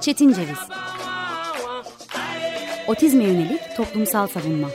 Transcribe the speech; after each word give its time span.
Çetin 0.00 0.32
Ceviz 0.32 0.58
Otizme 2.88 3.24
yönelik 3.24 3.60
toplumsal 3.76 4.26
savunma 4.26 4.68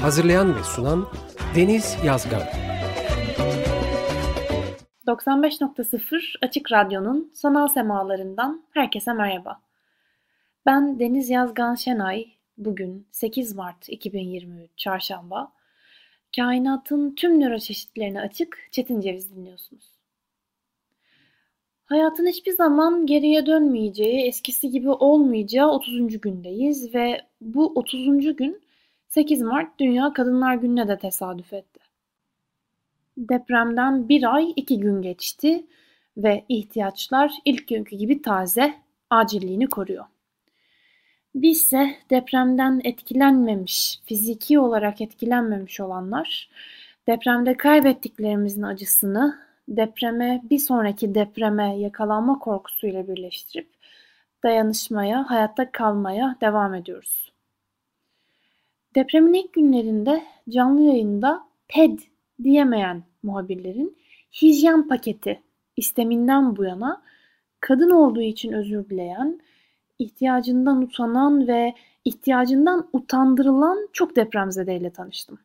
Hazırlayan 0.00 0.56
ve 0.56 0.64
sunan 0.64 1.08
Deniz 1.56 1.96
Yazgan 2.04 2.42
95.0 5.06 6.36
Açık 6.42 6.72
Radyo'nun 6.72 7.30
sanal 7.34 7.68
semalarından 7.68 8.64
herkese 8.70 9.12
merhaba. 9.12 9.60
Ben 10.66 10.98
Deniz 10.98 11.30
Yazgan 11.30 11.74
Şenay. 11.74 12.26
Bugün 12.58 13.06
8 13.10 13.54
Mart 13.54 13.88
2023 13.88 14.70
Çarşamba. 14.76 15.52
Kainatın 16.36 17.14
tüm 17.14 17.40
nöroçeşitlerine 17.40 18.20
açık 18.20 18.68
Çetin 18.70 19.00
Ceviz 19.00 19.36
dinliyorsunuz. 19.36 19.92
Hayatın 21.84 22.26
hiçbir 22.26 22.52
zaman 22.52 23.06
geriye 23.06 23.46
dönmeyeceği, 23.46 24.26
eskisi 24.26 24.70
gibi 24.70 24.90
olmayacağı 24.90 25.70
30. 25.70 26.20
gündeyiz 26.20 26.94
ve 26.94 27.20
bu 27.40 27.72
30. 27.74 28.36
gün 28.36 28.62
8 29.08 29.42
Mart 29.42 29.80
Dünya 29.80 30.12
Kadınlar 30.12 30.54
Günü'ne 30.54 30.88
de 30.88 30.98
tesadüf 30.98 31.52
etti. 31.52 31.80
Depremden 33.16 34.08
bir 34.08 34.34
ay 34.34 34.52
iki 34.56 34.80
gün 34.80 35.02
geçti 35.02 35.66
ve 36.16 36.44
ihtiyaçlar 36.48 37.32
ilk 37.44 37.68
günkü 37.68 37.96
gibi 37.96 38.22
taze, 38.22 38.74
acilliğini 39.10 39.66
koruyor. 39.66 40.04
Bizse 41.34 41.94
depremden 42.10 42.80
etkilenmemiş, 42.84 44.00
fiziki 44.04 44.58
olarak 44.58 45.00
etkilenmemiş 45.00 45.80
olanlar 45.80 46.50
depremde 47.06 47.56
kaybettiklerimizin 47.56 48.62
acısını 48.62 49.38
depreme, 49.68 50.42
bir 50.50 50.58
sonraki 50.58 51.14
depreme 51.14 51.78
yakalanma 51.78 52.38
korkusuyla 52.38 53.08
birleştirip 53.08 53.70
dayanışmaya, 54.42 55.30
hayatta 55.30 55.72
kalmaya 55.72 56.36
devam 56.40 56.74
ediyoruz. 56.74 57.32
Depremin 58.94 59.34
ilk 59.34 59.52
günlerinde 59.52 60.22
canlı 60.48 60.82
yayında 60.82 61.42
TED 61.68 61.98
diyemeyen 62.42 63.02
muhabirlerin 63.22 63.98
hijyen 64.42 64.88
paketi 64.88 65.42
isteminden 65.76 66.56
bu 66.56 66.64
yana 66.64 67.02
kadın 67.60 67.90
olduğu 67.90 68.22
için 68.22 68.52
özür 68.52 68.88
dileyen, 68.88 69.40
ihtiyacından 70.02 70.82
utanan 70.82 71.48
ve 71.48 71.74
ihtiyacından 72.04 72.88
utandırılan 72.92 73.88
çok 73.92 74.16
depremzedeyle 74.16 74.90
tanıştım. 74.90 75.38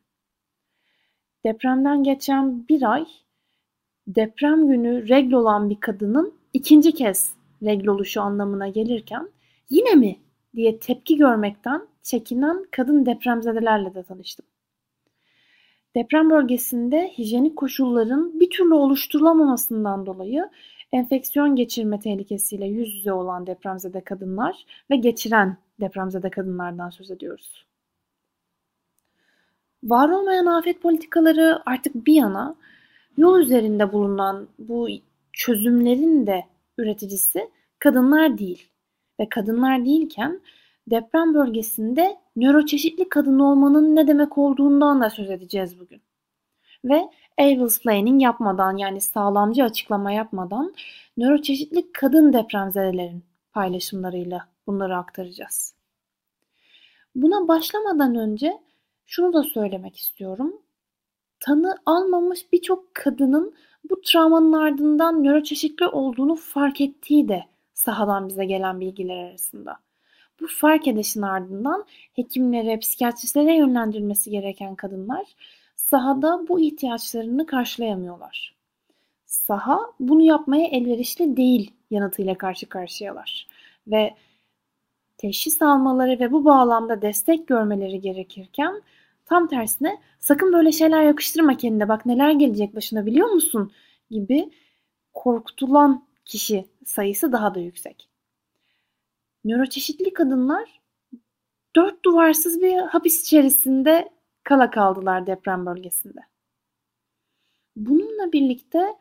Depremden 1.46 2.04
geçen 2.04 2.68
bir 2.68 2.94
ay 2.94 3.06
deprem 4.08 4.68
günü 4.68 5.10
regl 5.10 5.34
olan 5.34 5.70
bir 5.70 5.80
kadının 5.80 6.34
ikinci 6.54 6.92
kez 6.92 7.34
regl 7.64 7.88
oluşu 7.88 8.22
anlamına 8.22 8.68
gelirken 8.68 9.30
yine 9.70 9.96
mi 9.96 10.20
diye 10.56 10.80
tepki 10.80 11.18
görmekten 11.18 11.88
çekinen 12.04 12.66
kadın 12.72 13.06
depremzedelerle 13.06 13.96
de 13.96 14.04
tanıştım. 14.04 14.46
Deprem 15.96 16.30
bölgesinde 16.30 17.14
hijyenik 17.18 17.56
koşulların 17.56 18.40
bir 18.40 18.50
türlü 18.50 18.74
oluşturulamamasından 18.74 20.06
dolayı 20.06 20.50
enfeksiyon 20.92 21.56
geçirme 21.56 22.00
tehlikesiyle 22.00 22.66
yüz 22.66 22.96
yüze 22.96 23.14
olan 23.14 23.48
depremzede 23.48 24.02
kadınlar 24.02 24.66
ve 24.92 24.96
geçiren 24.96 25.58
depremzede 25.80 26.30
kadınlardan 26.30 26.90
söz 26.90 27.12
ediyoruz. 27.12 27.66
Var 29.84 30.10
olmayan 30.10 30.46
afet 30.46 30.82
politikaları 30.82 31.62
artık 31.66 31.96
bir 31.96 32.14
yana 32.14 32.56
yol 33.18 33.40
üzerinde 33.40 33.94
bulunan 33.94 34.48
bu 34.60 34.88
çözümlerin 35.34 36.28
de 36.28 36.44
üreticisi 36.78 37.50
kadınlar 37.80 38.38
değil. 38.38 38.70
Ve 39.20 39.30
kadınlar 39.30 39.86
değilken 39.86 40.42
deprem 40.88 41.34
bölgesinde 41.34 42.18
nöroçeşitli 42.36 43.10
kadın 43.10 43.40
olmanın 43.40 43.96
ne 43.96 44.08
demek 44.08 44.38
olduğundan 44.38 45.02
da 45.02 45.10
söz 45.10 45.30
edeceğiz 45.30 45.80
bugün. 45.80 46.07
Ve 46.86 47.10
Avils 47.38 47.82
Planning 47.82 48.24
yapmadan 48.24 48.78
yani 48.78 49.02
sağlamcı 49.02 49.64
açıklama 49.64 50.12
yapmadan 50.12 50.74
nöroçeşitli 51.18 51.92
kadın 51.92 52.34
depremzedelerin 52.34 53.24
paylaşımlarıyla 53.54 54.48
bunları 54.68 54.98
aktaracağız. 54.98 55.76
Buna 57.16 57.48
başlamadan 57.48 58.16
önce 58.16 58.58
şunu 59.06 59.34
da 59.34 59.44
söylemek 59.44 59.98
istiyorum. 59.98 60.62
Tanı 61.40 61.78
almamış 61.86 62.52
birçok 62.54 62.96
kadının 62.96 63.56
bu 63.90 64.02
travmanın 64.02 64.54
ardından 64.54 65.24
nöroçeşitli 65.24 65.88
olduğunu 65.88 66.36
fark 66.36 66.82
ettiği 66.82 67.28
de 67.28 67.44
sahadan 67.74 68.30
bize 68.30 68.46
gelen 68.46 68.80
bilgiler 68.80 69.18
arasında. 69.18 69.78
Bu 70.42 70.48
fark 70.48 70.88
edişin 70.88 71.22
ardından 71.22 71.86
hekimlere, 72.14 72.80
psikiyatristlere 72.80 73.56
yönlendirilmesi 73.56 74.30
gereken 74.30 74.76
kadınlar 74.76 75.26
sahada 75.90 76.48
bu 76.48 76.60
ihtiyaçlarını 76.60 77.46
karşılayamıyorlar. 77.46 78.56
Saha 79.26 79.80
bunu 80.00 80.22
yapmaya 80.22 80.68
elverişli 80.68 81.38
değil 81.38 81.74
yanıtıyla 81.92 82.38
karşı 82.38 82.70
karşıyalar. 82.70 83.48
Ve 83.88 84.16
teşhis 85.18 85.62
almaları 85.62 86.20
ve 86.20 86.32
bu 86.32 86.46
bağlamda 86.46 87.02
destek 87.02 87.48
görmeleri 87.48 88.02
gerekirken 88.02 88.82
tam 89.26 89.48
tersine 89.48 90.02
sakın 90.20 90.54
böyle 90.54 90.72
şeyler 90.72 91.04
yakıştırma 91.04 91.58
kendine 91.58 91.90
bak 91.90 92.06
neler 92.06 92.32
gelecek 92.32 92.76
başına 92.76 93.06
biliyor 93.06 93.28
musun 93.28 93.72
gibi 94.12 94.52
korkutulan 95.14 96.08
kişi 96.26 96.66
sayısı 96.86 97.32
daha 97.32 97.56
da 97.56 97.60
yüksek. 97.60 98.10
Nöroçeşitli 99.46 100.14
kadınlar 100.14 100.82
dört 101.76 102.06
duvarsız 102.06 102.62
bir 102.62 102.78
hapis 102.78 103.22
içerisinde 103.22 104.17
kala 104.48 104.70
kaldılar 104.70 105.28
deprem 105.28 105.66
bölgesinde. 105.66 106.20
Bununla 107.76 108.32
birlikte 108.32 108.96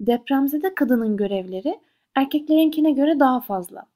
depremzede 0.00 0.74
kadının 0.74 1.16
görevleri 1.16 1.80
erkeklerinkine 2.14 2.90
göre 2.90 3.20
daha 3.20 3.40
fazla. 3.40 3.86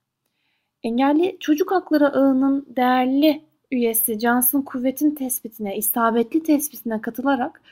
Engelli 0.83 1.37
Çocuk 1.41 1.71
Hakları 1.73 2.13
Ağı'nın 2.13 2.67
değerli 2.77 3.43
üyesi 3.71 4.19
Cansın 4.19 4.63
Kuvvet'in 4.63 5.11
tespitine, 5.11 5.77
isabetli 5.77 6.43
tespitine 6.43 7.01
katılarak 7.01 7.63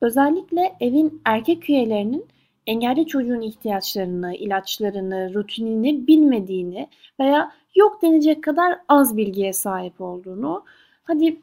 özellikle 0.00 0.76
evin 0.80 1.22
erkek 1.24 1.70
üyelerinin 1.70 2.26
engelli 2.66 3.06
çocuğun 3.06 3.40
ihtiyaçlarını, 3.40 4.34
ilaçlarını, 4.34 5.34
rutinini 5.34 6.06
bilmediğini 6.06 6.88
veya 7.20 7.52
yok 7.74 8.02
denecek 8.02 8.44
kadar 8.44 8.78
az 8.88 9.16
bilgiye 9.16 9.52
sahip 9.52 10.00
olduğunu, 10.00 10.64
hadi 11.04 11.40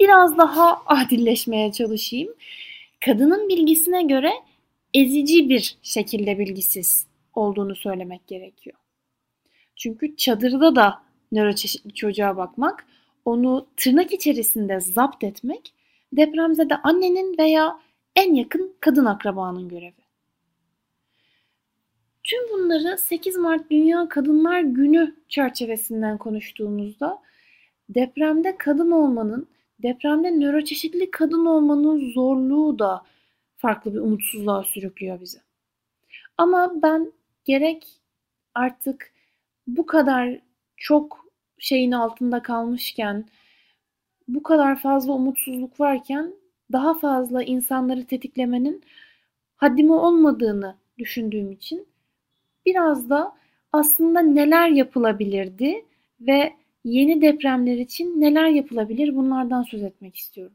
biraz 0.00 0.38
daha 0.38 0.82
adilleşmeye 0.86 1.72
çalışayım. 1.72 2.34
Kadının 3.04 3.48
bilgisine 3.48 4.02
göre 4.02 4.30
ezici 4.94 5.48
bir 5.48 5.76
şekilde 5.82 6.38
bilgisiz 6.38 7.06
olduğunu 7.34 7.76
söylemek 7.76 8.26
gerekiyor. 8.26 8.76
Çünkü 9.76 10.16
çadırda 10.16 10.76
da 10.76 11.02
nöroçeşitli 11.32 11.94
çocuğa 11.94 12.36
bakmak, 12.36 12.86
onu 13.24 13.66
tırnak 13.76 14.12
içerisinde 14.12 14.80
zapt 14.80 15.24
etmek 15.24 15.74
depremzede 16.12 16.76
annenin 16.76 17.38
veya 17.38 17.80
en 18.16 18.34
yakın 18.34 18.74
kadın 18.80 19.04
akrabanın 19.04 19.68
görevi. 19.68 20.04
Tüm 22.24 22.40
bunları 22.52 22.98
8 22.98 23.36
Mart 23.36 23.70
Dünya 23.70 24.08
Kadınlar 24.08 24.60
Günü 24.60 25.14
çerçevesinden 25.28 26.18
konuştuğumuzda 26.18 27.22
depremde 27.88 28.56
kadın 28.56 28.90
olmanın 28.90 29.46
depremde 29.82 30.30
nöroçeşitli 30.30 31.10
kadın 31.10 31.46
olmanın 31.46 32.12
zorluğu 32.12 32.78
da 32.78 33.02
farklı 33.56 33.94
bir 33.94 33.98
umutsuzluğa 33.98 34.62
sürüklüyor 34.62 35.20
bizi. 35.20 35.38
Ama 36.38 36.72
ben 36.82 37.12
gerek 37.44 37.86
artık 38.54 39.12
bu 39.66 39.86
kadar 39.86 40.38
çok 40.76 41.26
şeyin 41.58 41.92
altında 41.92 42.42
kalmışken, 42.42 43.28
bu 44.28 44.42
kadar 44.42 44.78
fazla 44.78 45.12
umutsuzluk 45.12 45.80
varken 45.80 46.34
daha 46.72 46.94
fazla 46.98 47.42
insanları 47.42 48.06
tetiklemenin 48.06 48.82
haddimi 49.56 49.92
olmadığını 49.92 50.76
düşündüğüm 50.98 51.52
için 51.52 51.86
biraz 52.66 53.10
da 53.10 53.36
aslında 53.72 54.20
neler 54.20 54.68
yapılabilirdi 54.68 55.84
ve 56.20 56.52
yeni 56.84 57.22
depremler 57.22 57.76
için 57.76 58.20
neler 58.20 58.48
yapılabilir 58.48 59.16
bunlardan 59.16 59.62
söz 59.62 59.82
etmek 59.82 60.16
istiyorum. 60.16 60.54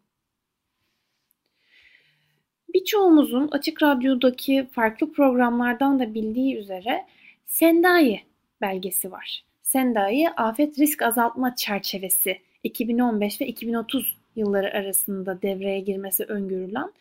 Birçoğumuzun 2.74 3.48
Açık 3.52 3.84
Radyo'daki 3.84 4.68
farklı 4.72 5.12
programlardan 5.12 6.00
da 6.00 6.14
bildiği 6.14 6.56
üzere 6.58 7.06
Sendai 7.46 8.22
belgesi 8.62 9.12
var. 9.12 9.44
Sendai 9.62 10.30
Afet 10.38 10.80
Risk 10.80 11.02
Azaltma 11.02 11.56
Çerçevesi 11.56 12.38
2015 12.64 13.42
ve 13.42 13.48
2030 13.48 14.18
yılları 14.36 14.74
arasında 14.74 15.42
devreye 15.42 15.80
girmesi 15.80 16.24
öngörülen 16.24 16.94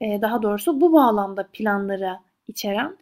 e, 0.00 0.20
daha 0.22 0.42
doğrusu 0.42 0.80
bu 0.80 0.92
bağlamda 0.92 1.48
planları 1.52 2.16
içeren 2.48 2.96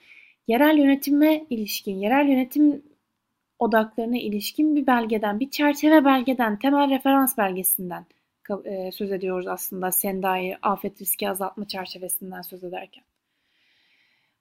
yerel 0.48 0.78
yönetime 0.78 1.46
ilişkin, 1.50 1.94
yerel 1.94 2.28
yönetim 2.28 2.82
odaklarına 3.64 4.18
ilişkin 4.18 4.76
bir 4.76 4.86
belgeden, 4.86 5.40
bir 5.40 5.50
çerçeve 5.50 6.04
belgeden, 6.04 6.58
temel 6.58 6.90
referans 6.90 7.38
belgesinden 7.38 8.06
e, 8.64 8.92
söz 8.92 9.12
ediyoruz 9.12 9.46
aslında 9.46 9.92
Sendai 9.92 10.56
afet 10.62 11.00
riski 11.00 11.28
azaltma 11.30 11.68
çerçevesinden 11.68 12.42
söz 12.42 12.64
ederken. 12.64 13.04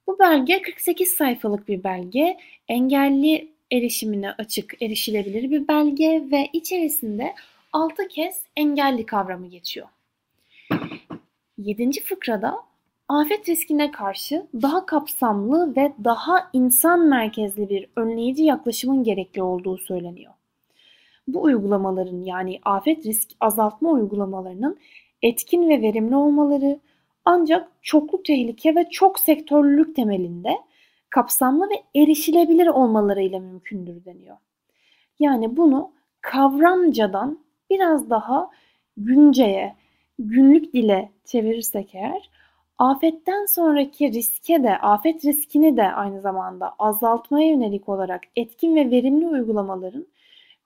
Bu 0.08 0.20
belge 0.20 0.62
48 0.62 1.10
sayfalık 1.10 1.68
bir 1.68 1.84
belge. 1.84 2.38
Engelli 2.68 3.54
erişimine 3.72 4.32
açık, 4.32 4.82
erişilebilir 4.82 5.52
bir 5.52 5.68
belge 5.68 6.24
ve 6.32 6.50
içerisinde 6.54 7.36
6 7.74 8.08
kez 8.08 8.44
engelli 8.56 9.06
kavramı 9.06 9.48
geçiyor. 9.48 9.88
7. 11.58 12.02
fıkrada 12.02 12.56
afet 13.20 13.50
riskine 13.50 13.92
karşı 13.92 14.48
daha 14.54 14.86
kapsamlı 14.86 15.76
ve 15.76 15.94
daha 16.04 16.50
insan 16.54 17.08
merkezli 17.08 17.70
bir 17.70 17.88
önleyici 17.96 18.44
yaklaşımın 18.44 19.04
gerekli 19.04 19.44
olduğu 19.44 19.78
söyleniyor. 19.78 20.34
Bu 21.28 21.44
uygulamaların 21.44 22.22
yani 22.22 22.60
afet 22.66 23.06
risk 23.06 23.32
azaltma 23.40 23.90
uygulamalarının 23.90 24.78
etkin 25.22 25.70
ve 25.70 25.82
verimli 25.82 26.16
olmaları 26.16 26.80
ancak 27.26 27.72
çoklu 27.82 28.24
tehlike 28.24 28.76
ve 28.76 28.90
çok 28.90 29.20
sektörlülük 29.20 29.96
temelinde 29.96 30.58
kapsamlı 31.10 31.70
ve 31.70 32.02
erişilebilir 32.02 32.68
olmalarıyla 32.68 33.40
mümkündür 33.40 34.06
deniyor. 34.06 34.38
Yani 35.20 35.58
bunu 35.58 35.92
kavramcadan 36.22 37.40
biraz 37.70 38.10
daha 38.10 38.50
günceye, 38.98 39.76
günlük 40.20 40.74
dile 40.74 41.12
çevirirsek 41.26 41.96
eğer 41.96 42.33
afetten 42.84 43.46
sonraki 43.46 44.14
riske 44.14 44.64
de, 44.64 44.78
afet 44.78 45.26
riskini 45.26 45.78
de 45.78 45.84
aynı 45.84 46.22
zamanda 46.22 46.76
azaltmaya 46.80 47.50
yönelik 47.50 47.90
olarak 47.90 48.22
etkin 48.36 48.76
ve 48.76 48.92
verimli 48.92 49.28
uygulamaların 49.28 50.08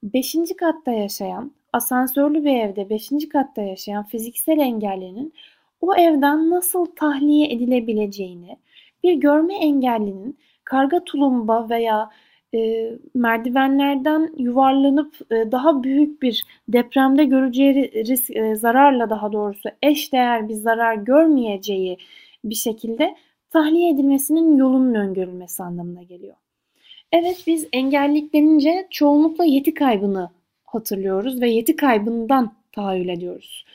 5. 0.04 0.36
katta 0.58 0.92
yaşayan, 0.92 1.52
asansörlü 1.74 2.44
bir 2.46 2.56
evde 2.56 2.90
5. 2.90 3.10
katta 3.30 3.62
yaşayan 3.62 4.04
fiziksel 4.04 4.58
engellinin 4.58 5.34
o 5.82 5.96
evden 5.96 6.50
nasıl 6.50 6.86
tahliye 6.86 7.52
edilebileceğini, 7.52 8.58
bir 9.04 9.14
görme 9.14 9.56
engellinin 9.56 10.38
karga 10.64 11.04
tulumba 11.04 11.70
veya 11.70 12.10
e, 12.54 12.92
merdivenlerden 13.14 14.34
yuvarlanıp 14.38 15.32
e, 15.32 15.52
daha 15.52 15.84
büyük 15.84 16.22
bir 16.22 16.44
depremde 16.68 17.24
göreceği 17.24 17.92
risk, 18.06 18.36
e, 18.36 18.56
zararla 18.56 19.10
daha 19.10 19.32
doğrusu 19.32 19.70
eş 19.82 20.14
değer 20.14 20.50
bir 20.50 20.54
zarar 20.54 20.96
görmeyeceği 20.96 21.98
bir 22.44 22.56
şekilde 22.56 23.16
tahliye 23.50 23.90
edilmesinin 23.90 24.58
yolunun 24.58 24.94
öngörülmesi 24.94 25.64
anlamına 25.64 26.04
geliyor. 26.04 26.36
Evet 27.12 27.44
biz 27.48 27.68
engellilik 27.74 28.34
denince 28.34 28.88
çoğunlukla 28.92 29.46
yeti 29.46 29.74
kaybını 29.74 30.30
hatırlıyoruz 30.66 31.42
ve 31.42 31.50
yeti 31.50 31.76
kaybından 31.76 32.54
tahayyül 32.72 33.10
ediyoruz. 33.10 33.66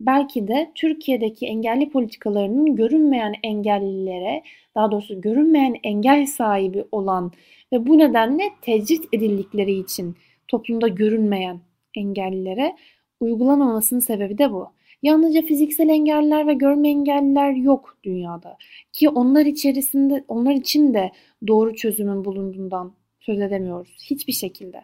Belki 0.00 0.48
de 0.48 0.72
Türkiye'deki 0.74 1.46
engelli 1.46 1.90
politikalarının 1.90 2.76
görünmeyen 2.76 3.34
engellilere, 3.42 4.42
daha 4.74 4.90
doğrusu 4.90 5.20
görünmeyen 5.20 5.76
engel 5.82 6.26
sahibi 6.26 6.84
olan 6.92 7.32
ve 7.72 7.86
bu 7.86 7.98
nedenle 7.98 8.42
tecrit 8.62 9.04
edildikleri 9.12 9.72
için 9.72 10.16
toplumda 10.48 10.88
görünmeyen 10.88 11.60
engellilere 11.96 12.76
uygulanmamasının 13.20 14.00
sebebi 14.00 14.38
de 14.38 14.52
bu. 14.52 14.66
Yalnızca 15.02 15.42
fiziksel 15.42 15.88
engelliler 15.88 16.46
ve 16.46 16.54
görme 16.54 16.88
engelliler 16.88 17.52
yok 17.52 17.98
dünyada. 18.04 18.56
Ki 18.92 19.08
onlar 19.08 19.46
içerisinde 19.46 20.24
onlar 20.28 20.54
için 20.54 20.94
de 20.94 21.10
doğru 21.46 21.74
çözümün 21.74 22.24
bulunduğundan 22.24 22.92
söz 23.20 23.40
edemiyoruz 23.40 23.96
hiçbir 24.10 24.32
şekilde. 24.32 24.82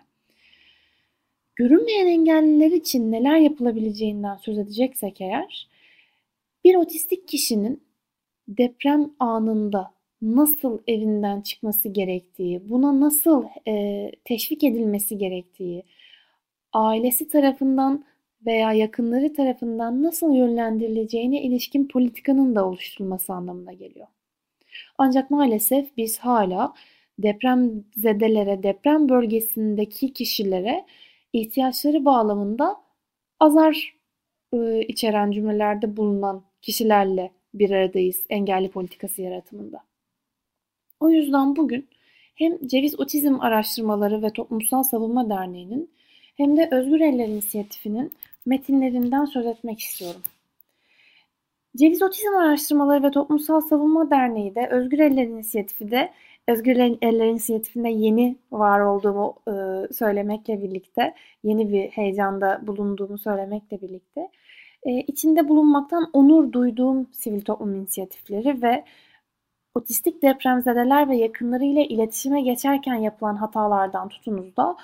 Görünmeyen 1.56 2.06
engelliler 2.06 2.70
için 2.70 3.12
neler 3.12 3.36
yapılabileceğinden 3.36 4.36
söz 4.36 4.58
edeceksek 4.58 5.20
eğer, 5.20 5.68
bir 6.64 6.74
otistik 6.74 7.28
kişinin 7.28 7.82
deprem 8.48 9.10
anında 9.20 9.94
nasıl 10.22 10.78
evinden 10.86 11.40
çıkması 11.40 11.88
gerektiği, 11.88 12.68
buna 12.68 13.00
nasıl 13.00 13.44
e, 13.68 14.12
teşvik 14.24 14.64
edilmesi 14.64 15.18
gerektiği, 15.18 15.84
ailesi 16.72 17.28
tarafından 17.28 18.04
veya 18.46 18.72
yakınları 18.72 19.34
tarafından 19.34 20.02
nasıl 20.02 20.34
yönlendirileceğine 20.34 21.42
ilişkin 21.42 21.88
politikanın 21.88 22.54
da 22.56 22.68
oluşturulması 22.68 23.32
anlamına 23.32 23.72
geliyor. 23.72 24.06
Ancak 24.98 25.30
maalesef 25.30 25.96
biz 25.96 26.18
hala 26.18 26.74
deprem 27.18 27.84
zedelere, 27.96 28.62
deprem 28.62 29.08
bölgesindeki 29.08 30.12
kişilere 30.12 30.84
ihtiyaçları 31.40 32.04
bağlamında 32.04 32.76
azar 33.40 33.96
e, 34.52 34.80
içeren 34.80 35.30
cümlelerde 35.30 35.96
bulunan 35.96 36.42
kişilerle 36.62 37.32
bir 37.54 37.70
aradayız 37.70 38.26
engelli 38.28 38.70
politikası 38.70 39.22
yaratımında. 39.22 39.84
O 41.00 41.10
yüzden 41.10 41.56
bugün 41.56 41.88
hem 42.34 42.66
Ceviz 42.66 43.00
Otizm 43.00 43.40
Araştırmaları 43.40 44.22
ve 44.22 44.30
Toplumsal 44.30 44.82
Savunma 44.82 45.30
Derneği'nin 45.30 45.90
hem 46.36 46.56
de 46.56 46.68
Özgür 46.70 47.00
Eller 47.00 47.28
İnisiyatifi'nin 47.28 48.12
metinlerinden 48.46 49.24
söz 49.24 49.46
etmek 49.46 49.80
istiyorum. 49.80 50.22
Ceviz 51.76 52.02
Otizm 52.02 52.36
Araştırmaları 52.36 53.02
ve 53.02 53.10
Toplumsal 53.10 53.60
Savunma 53.60 54.10
Derneği 54.10 54.54
de 54.54 54.68
Özgür 54.70 54.98
Eller 54.98 55.24
İnisiyatifi 55.24 55.90
de 55.90 56.12
Özgür 56.48 56.76
Eller 56.76 57.26
İnisiyatifinde 57.26 57.88
yeni 57.88 58.36
var 58.52 58.80
olduğumu 58.80 59.34
e, 59.48 59.52
söylemekle 59.92 60.62
birlikte, 60.62 61.14
yeni 61.42 61.72
bir 61.72 61.88
heyecanda 61.88 62.60
bulunduğumu 62.66 63.18
söylemekle 63.18 63.80
birlikte, 63.80 64.30
e, 64.82 65.00
içinde 65.00 65.48
bulunmaktan 65.48 66.10
onur 66.12 66.52
duyduğum 66.52 67.08
sivil 67.12 67.40
toplum 67.40 67.74
inisiyatifleri 67.74 68.62
ve 68.62 68.84
otistik 69.74 70.22
depremzedeler 70.22 71.08
ve 71.08 71.16
yakınlarıyla 71.16 71.82
iletişime 71.82 72.42
geçerken 72.42 72.94
yapılan 72.94 73.36
hatalardan 73.36 74.08
tutunuz 74.08 74.56
da 74.56 74.76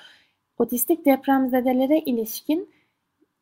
otistik 0.59 1.05
depremzedelere 1.05 1.99
ilişkin 1.99 2.71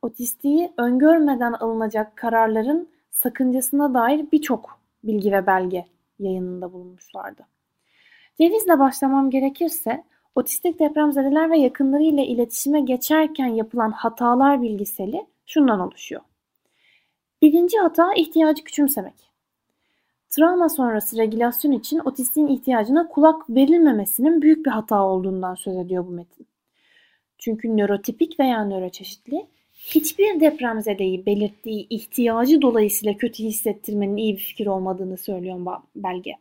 otistiği 0.03 0.73
öngörmeden 0.79 1.53
alınacak 1.53 2.17
kararların 2.17 2.89
sakıncasına 3.11 3.95
dair 3.95 4.27
birçok 4.33 4.81
bilgi 5.05 5.33
ve 5.33 5.47
belge 5.47 5.85
yayınında 6.19 6.73
bulunmuşlardı. 6.73 7.47
Cevizle 8.39 8.79
başlamam 8.79 9.31
gerekirse 9.31 10.05
otistik 10.35 10.81
depremzedeler 10.81 11.51
ve 11.51 11.59
yakınlarıyla 11.59 12.23
iletişime 12.25 12.81
geçerken 12.81 13.47
yapılan 13.47 13.91
hatalar 13.91 14.63
bilgiseli 14.63 15.27
şundan 15.47 15.81
oluşuyor. 15.81 16.23
Birinci 17.43 17.79
hata 17.79 18.15
ihtiyacı 18.15 18.65
küçümsemek. 18.65 19.31
Travma 20.31 20.69
sonrası 20.69 21.17
regülasyon 21.17 21.73
için 21.73 21.99
otistiğin 21.99 22.47
ihtiyacına 22.47 23.09
kulak 23.09 23.51
verilmemesinin 23.51 24.43
büyük 24.43 24.67
bir 24.67 24.71
hata 24.71 25.03
olduğundan 25.03 25.55
söz 25.55 25.77
ediyor 25.77 26.07
bu 26.07 26.11
metin. 26.11 26.47
Çünkü 27.39 27.77
nörotipik 27.77 28.41
veya 28.41 28.65
nöroçeşitli 28.65 29.47
hiçbir 29.87 30.41
depremzedeyi 30.41 31.27
belirttiği 31.27 31.87
ihtiyacı 31.91 32.63
dolayısıyla 32.63 33.17
kötü 33.17 33.45
hissettirmenin 33.45 34.17
iyi 34.17 34.35
bir 34.37 34.43
fikir 34.43 34.67
olmadığını 34.67 35.17
söylüyor 35.17 35.67
belge. 35.97 36.33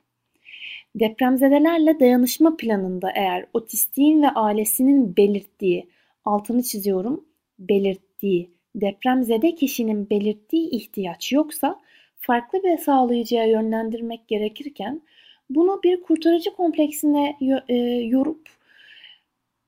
Depremzedelerle 0.96 2.00
dayanışma 2.00 2.58
planında 2.58 3.12
eğer 3.15 3.46
otistiğin 3.53 4.22
ve 4.22 4.29
ailesinin 4.29 5.17
belirttiği, 5.17 5.89
altını 6.25 6.63
çiziyorum, 6.63 7.25
belirttiği, 7.60 8.51
depremzede 8.75 9.55
kişinin 9.55 10.10
belirttiği 10.10 10.69
ihtiyaç 10.69 11.31
yoksa 11.31 11.79
farklı 12.17 12.63
bir 12.63 12.77
sağlayıcıya 12.77 13.46
yönlendirmek 13.46 14.27
gerekirken 14.27 15.01
bunu 15.50 15.79
bir 15.84 16.01
kurtarıcı 16.01 16.53
kompleksine 16.53 17.38
e, 17.67 17.75
yorup 18.05 18.50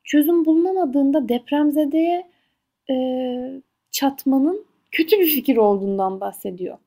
çözüm 0.04 0.46
bulunamadığında 0.46 1.30
depremzedeye 1.30 2.31
e, 2.92 2.96
çatmanın 3.92 4.66
kötü 4.92 5.20
bir 5.20 5.28
fikir 5.28 5.58
olduğundan 5.58 6.22
bahsediyor. 6.22 6.78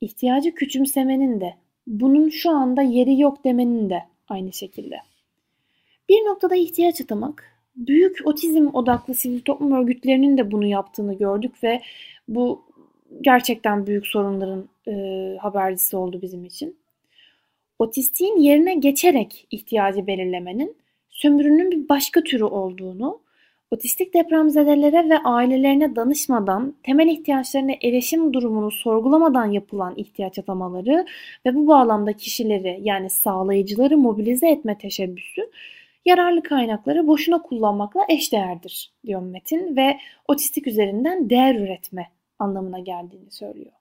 İhtiyacı 0.00 0.54
küçümsemenin 0.54 1.40
de 1.40 1.54
bunun 1.86 2.28
şu 2.28 2.50
anda 2.50 2.82
yeri 2.82 3.20
yok 3.20 3.44
demenin 3.44 3.90
de 3.90 4.02
aynı 4.28 4.52
şekilde. 4.52 4.96
Bir 6.08 6.14
noktada 6.14 6.56
ihtiyaç 6.56 7.00
atamak, 7.00 7.44
büyük 7.76 8.18
otizm 8.24 8.66
odaklı 8.72 9.14
sivil 9.14 9.40
toplum 9.40 9.72
örgütlerinin 9.72 10.38
de 10.38 10.50
bunu 10.50 10.66
yaptığını 10.66 11.18
gördük 11.18 11.64
ve 11.64 11.82
bu 12.28 12.62
gerçekten 13.20 13.86
büyük 13.86 14.06
sorunların 14.06 14.68
e, 14.88 14.92
habercisi 15.40 15.96
oldu 15.96 16.22
bizim 16.22 16.44
için. 16.44 16.76
Otistiğin 17.78 18.36
yerine 18.36 18.74
geçerek 18.74 19.46
ihtiyacı 19.50 20.06
belirlemenin 20.06 20.76
sömürünün 21.10 21.70
bir 21.70 21.88
başka 21.88 22.22
türü 22.22 22.44
olduğunu, 22.44 23.20
Otistik 23.72 24.14
depremzedelere 24.14 25.08
ve 25.08 25.18
ailelerine 25.18 25.96
danışmadan, 25.96 26.74
temel 26.82 27.06
ihtiyaçlarına 27.06 27.72
erişim 27.82 28.32
durumunu 28.32 28.70
sorgulamadan 28.70 29.46
yapılan 29.46 29.94
ihtiyaç 29.96 30.38
atamaları 30.38 31.06
ve 31.46 31.54
bu 31.54 31.66
bağlamda 31.66 32.12
kişileri 32.12 32.80
yani 32.82 33.10
sağlayıcıları 33.10 33.98
mobilize 33.98 34.48
etme 34.48 34.78
teşebbüsü 34.78 35.50
yararlı 36.04 36.42
kaynakları 36.42 37.06
boşuna 37.06 37.42
kullanmakla 37.42 38.00
eşdeğerdir 38.08 38.92
diyor 39.06 39.22
Metin 39.22 39.76
ve 39.76 39.98
otistik 40.28 40.66
üzerinden 40.66 41.30
değer 41.30 41.54
üretme 41.54 42.08
anlamına 42.38 42.78
geldiğini 42.78 43.30
söylüyor. 43.30 43.72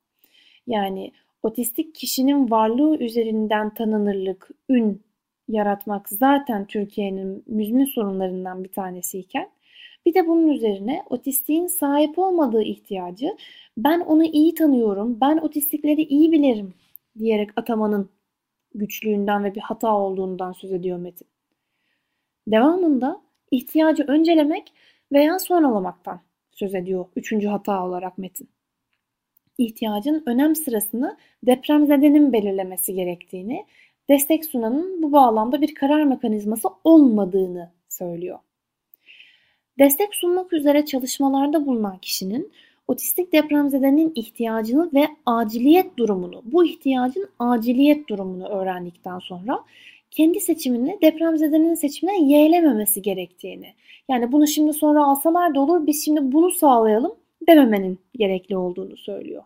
Yani 0.68 1.12
otistik 1.44 1.96
kişinin 1.96 2.52
varlığı 2.52 2.98
üzerinden 2.98 3.74
tanınırlık, 3.74 4.50
ün 4.70 5.02
yaratmak 5.48 6.10
zaten 6.10 6.66
Türkiye'nin 6.66 7.44
müzmin 7.48 7.86
sorunlarından 7.86 8.64
bir 8.64 8.70
tanesiyken 8.70 9.50
bir 10.06 10.14
de 10.14 10.28
bunun 10.28 10.48
üzerine 10.48 11.04
otistiğin 11.10 11.68
sahip 11.68 12.20
olmadığı 12.20 12.64
ihtiyacı 12.64 13.38
ben 13.78 14.00
onu 14.00 14.24
iyi 14.24 14.56
tanıyorum, 14.56 15.18
ben 15.22 15.38
otistikleri 15.38 16.02
iyi 16.02 16.32
bilirim 16.32 16.74
diyerek 17.20 17.50
atamanın 17.56 18.10
güçlüğünden 18.76 19.44
ve 19.44 19.56
bir 19.56 19.62
hata 19.62 19.98
olduğundan 19.98 20.52
söz 20.52 20.72
ediyor 20.72 20.98
Metin. 20.98 21.28
Devamında 22.48 23.22
ihtiyacı 23.52 24.04
öncelemek 24.08 24.74
veya 25.12 25.40
sonralamaktan 25.40 26.22
söz 26.52 26.76
ediyor 26.76 27.06
üçüncü 27.16 27.48
hata 27.48 27.86
olarak 27.86 28.18
Metin. 28.18 28.50
İhtiyacın 29.58 30.24
önem 30.26 30.56
sırasını 30.56 31.18
depremzedenin 31.44 32.34
belirlemesi 32.34 32.94
gerektiğini, 32.94 33.66
destek 34.10 34.46
sunanın 34.46 35.04
bu 35.04 35.12
bağlamda 35.12 35.62
bir 35.62 35.76
karar 35.76 36.04
mekanizması 36.04 36.68
olmadığını 36.84 37.72
söylüyor. 37.90 38.40
Destek 39.80 40.16
sunmak 40.16 40.54
üzere 40.54 40.86
çalışmalarda 40.86 41.66
bulunan 41.66 41.98
kişinin 41.98 42.52
otistik 42.88 43.34
depremzedenin 43.34 44.12
ihtiyacını 44.16 44.90
ve 44.94 45.08
aciliyet 45.26 45.98
durumunu, 45.98 46.42
bu 46.46 46.66
ihtiyacın 46.66 47.30
aciliyet 47.40 48.08
durumunu 48.10 48.48
öğrendikten 48.48 49.20
sonra 49.20 49.60
kendi 50.12 50.40
seçimini 50.40 50.98
depremzedenin 51.02 51.76
seçimine 51.76 52.34
yeğlememesi 52.34 53.02
gerektiğini. 53.02 53.74
Yani 54.10 54.32
bunu 54.32 54.48
şimdi 54.48 54.74
sonra 54.74 55.06
alsalar 55.06 55.56
da 55.56 55.60
olur 55.60 55.88
biz 55.88 56.06
şimdi 56.06 56.32
bunu 56.32 56.52
sağlayalım 56.52 57.16
dememenin 57.48 58.00
gerekli 58.16 58.58
olduğunu 58.58 58.98
söylüyor. 58.98 59.44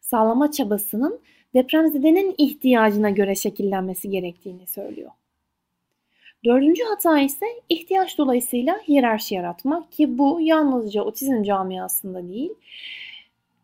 Sağlama 0.00 0.50
çabasının 0.50 1.20
depremzedenin 1.54 2.34
ihtiyacına 2.38 3.10
göre 3.10 3.34
şekillenmesi 3.34 4.10
gerektiğini 4.10 4.66
söylüyor. 4.66 5.10
Dördüncü 6.44 6.84
hata 6.84 7.20
ise 7.20 7.46
ihtiyaç 7.68 8.18
dolayısıyla 8.18 8.80
hiyerarşi 8.88 9.34
yaratmak 9.34 9.92
ki 9.92 10.18
bu 10.18 10.38
yalnızca 10.40 11.02
otizm 11.02 11.42
camiasında 11.42 12.28
değil, 12.28 12.50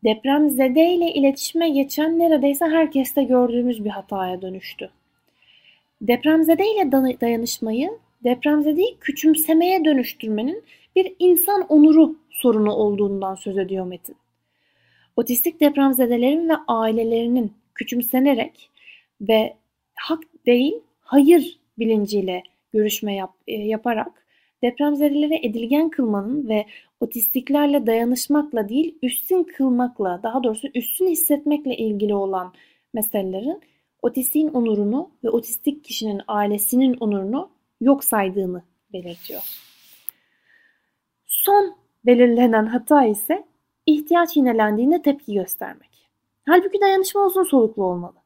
depremzede 0.05 0.95
ile 0.95 1.13
iletişime 1.13 1.69
geçen 1.71 2.19
neredeyse 2.19 2.65
herkeste 2.65 3.25
gördüğümüz 3.25 3.85
bir 3.85 3.91
hataya 3.91 4.43
dönüştü. 4.43 4.91
Depremzede 6.03 6.65
ile 6.73 6.93
dayanışmayı 7.21 7.91
depremzedeyi 8.25 8.97
küçümsemeye 9.01 9.85
dönüştürmenin 9.85 10.65
bir 10.97 11.15
insan 11.19 11.67
onuru 11.69 12.17
sorunu 12.31 12.73
olduğundan 12.73 13.35
söz 13.35 13.59
ediyor 13.59 13.87
Metin. 13.87 14.17
Otistik 15.17 15.61
depremzedelerin 15.61 16.49
ve 16.49 16.55
ailelerinin 16.69 17.53
küçümsenerek 17.75 18.71
ve 19.21 19.57
hak 19.95 20.23
değil 20.47 20.75
hayır 21.01 21.59
bilinciyle 21.79 22.43
görüşme 22.73 23.15
yap, 23.15 23.35
e, 23.47 23.53
yaparak 23.53 24.27
depremzedelere 24.63 25.47
edilgen 25.47 25.89
kılmanın 25.89 26.49
ve 26.49 26.67
otistiklerle 27.01 27.87
dayanışmakla 27.87 28.69
değil 28.69 28.99
üstün 29.03 29.45
kılmakla 29.45 30.21
daha 30.23 30.45
doğrusu 30.45 30.69
üstün 30.75 31.09
hissetmekle 31.09 31.77
ilgili 31.77 32.15
olan 32.15 32.53
meselelerin 32.95 33.61
otistiğin 34.03 34.49
onurunu 34.49 35.11
ve 35.25 35.31
otistik 35.31 35.85
kişinin 35.85 36.21
ailesinin 36.29 36.97
onurunu 37.01 37.51
yok 37.81 38.05
saydığını 38.05 38.63
belirtiyor. 38.93 39.43
Son 41.27 41.75
belirlenen 42.07 42.67
hata 42.67 43.05
ise 43.05 43.45
ihtiyaç 43.87 44.37
yinelendiğinde 44.37 45.03
tepki 45.03 45.35
göstermek. 45.35 46.11
Halbuki 46.47 46.81
dayanışma 46.81 47.27
uzun 47.27 47.45
soluklu 47.45 47.85
olmalı. 47.85 48.18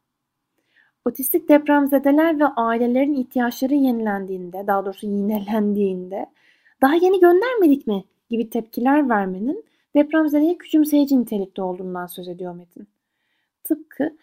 Otistik 1.05 1.49
depremzedeler 1.49 2.41
ve 2.41 2.47
ailelerin 2.47 3.15
ihtiyaçları 3.15 3.75
yenilendiğinde, 3.75 4.67
daha 4.67 4.85
doğrusu 4.85 5.07
yinelendiğinde 5.07 6.27
daha 6.83 6.95
yeni 6.95 7.21
göndermedik 7.21 7.87
mi 7.87 8.05
gibi 8.31 8.51
tepkiler 8.51 9.09
vermenin 9.09 9.65
depremzedeye 9.97 10.59
küçümseyici 10.59 11.21
nitelikte 11.21 11.63
olduğundan 11.63 12.07
söz 12.07 12.29
ediyor 12.29 12.55
Metin. 12.55 12.89
Tıpkı 13.65 14.17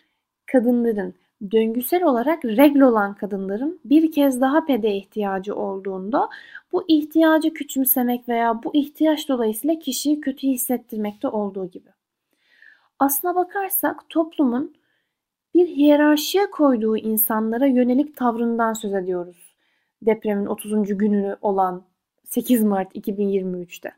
kadınların 0.51 1.13
döngüsel 1.51 2.03
olarak 2.03 2.45
regl 2.45 2.81
olan 2.81 3.15
kadınların 3.15 3.79
bir 3.85 4.11
kez 4.11 4.41
daha 4.41 4.65
pede 4.65 4.95
ihtiyacı 4.95 5.55
olduğunda 5.55 6.29
bu 6.71 6.83
ihtiyacı 6.87 7.53
küçümsemek 7.53 8.29
veya 8.29 8.63
bu 8.63 8.75
ihtiyaç 8.75 9.29
dolayısıyla 9.29 9.79
kişiyi 9.79 10.21
kötü 10.21 10.47
hissettirmekte 10.47 11.27
olduğu 11.27 11.65
gibi. 11.65 11.89
Aslına 12.99 13.35
bakarsak 13.35 14.09
toplumun 14.09 14.78
bir 15.53 15.67
hiyerarşiye 15.67 16.51
koyduğu 16.51 16.97
insanlara 16.97 17.65
yönelik 17.65 18.17
tavrından 18.17 18.73
söz 18.73 18.93
ediyoruz. 18.93 19.55
Depremin 20.01 20.45
30. 20.45 20.97
günü 20.97 21.37
olan 21.41 21.83
8 22.23 22.63
Mart 22.63 22.95
2023'te. 22.95 23.91